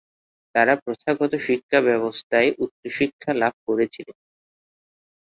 তারা 0.55 0.73
প্রথাগত 0.85 1.33
শিক্ষাব্যবস্থায় 1.47 2.49
উচ্চশিক্ষা 2.57 3.31
লাভ 3.33 3.53
করেছিলেন। 3.67 4.17